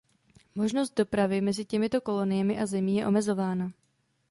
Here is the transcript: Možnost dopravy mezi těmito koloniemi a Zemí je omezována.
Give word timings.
Možnost 0.55 0.95
dopravy 0.97 1.41
mezi 1.41 1.65
těmito 1.65 2.01
koloniemi 2.01 2.59
a 2.59 2.65
Zemí 2.65 2.95
je 2.97 3.07
omezována. 3.07 3.71